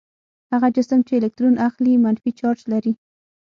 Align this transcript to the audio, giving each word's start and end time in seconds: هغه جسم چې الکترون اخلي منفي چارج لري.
هغه 0.53 0.67
جسم 0.75 0.99
چې 1.07 1.13
الکترون 1.19 1.55
اخلي 1.67 1.93
منفي 2.03 2.31
چارج 2.39 2.59
لري. 2.71 2.93